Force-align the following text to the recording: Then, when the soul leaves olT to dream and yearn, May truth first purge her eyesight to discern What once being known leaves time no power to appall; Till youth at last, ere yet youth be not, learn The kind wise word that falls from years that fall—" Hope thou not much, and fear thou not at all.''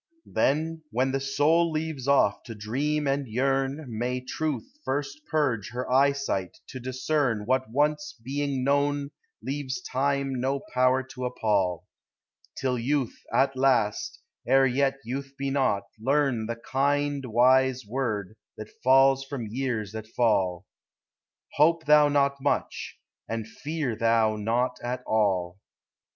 Then, 0.25 0.81
when 0.89 1.11
the 1.11 1.19
soul 1.19 1.69
leaves 1.71 2.07
olT 2.07 2.43
to 2.45 2.55
dream 2.55 3.05
and 3.05 3.27
yearn, 3.27 3.85
May 3.87 4.19
truth 4.19 4.79
first 4.83 5.23
purge 5.27 5.69
her 5.73 5.87
eyesight 5.91 6.57
to 6.69 6.79
discern 6.79 7.45
What 7.45 7.69
once 7.69 8.13
being 8.13 8.63
known 8.63 9.11
leaves 9.43 9.79
time 9.79 10.41
no 10.41 10.59
power 10.73 11.03
to 11.03 11.25
appall; 11.25 11.85
Till 12.57 12.79
youth 12.79 13.15
at 13.31 13.55
last, 13.55 14.19
ere 14.47 14.65
yet 14.65 14.97
youth 15.05 15.35
be 15.37 15.51
not, 15.51 15.83
learn 15.99 16.47
The 16.47 16.55
kind 16.55 17.23
wise 17.25 17.85
word 17.85 18.35
that 18.57 18.71
falls 18.83 19.23
from 19.23 19.45
years 19.45 19.91
that 19.91 20.07
fall—" 20.07 20.65
Hope 21.57 21.85
thou 21.85 22.07
not 22.07 22.41
much, 22.41 22.97
and 23.29 23.47
fear 23.47 23.95
thou 23.95 24.35
not 24.35 24.79
at 24.83 25.03
all.'' 25.05 25.59